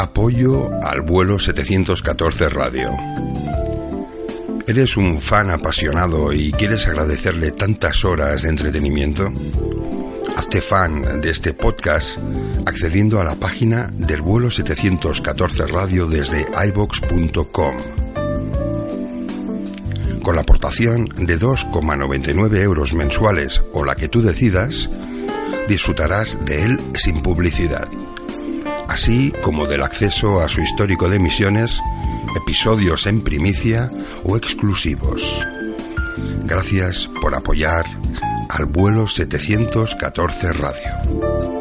[0.00, 2.90] Apoyo al vuelo 714 Radio.
[4.66, 9.30] ¿Eres un fan apasionado y quieres agradecerle tantas horas de entretenimiento?
[10.38, 12.16] Hazte fan de este podcast
[12.64, 17.76] accediendo a la página del vuelo 714 Radio desde ibox.com.
[20.22, 24.88] Con la aportación de 2,99 euros mensuales o la que tú decidas,
[25.68, 27.86] disfrutarás de él sin publicidad,
[29.00, 31.80] así como del acceso a su histórico de emisiones,
[32.36, 33.90] episodios en primicia
[34.24, 35.22] o exclusivos.
[36.44, 37.86] Gracias por apoyar
[38.50, 41.59] al vuelo 714 Radio.